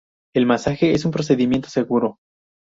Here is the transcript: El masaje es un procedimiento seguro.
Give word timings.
El 0.33 0.47
masaje 0.47 0.93
es 0.93 1.05
un 1.05 1.11
procedimiento 1.11 1.69
seguro. 1.69 2.17